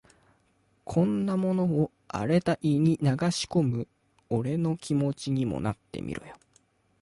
[0.83, 3.87] こんなものを荒れた胃に流し込む
[4.31, 6.35] 俺の気持ちにもなってみろよ。